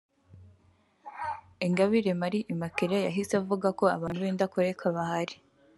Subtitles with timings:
[1.65, 5.35] Ingabire Marie Immaculée yahise avuga ko abantu b’indakoreka bahari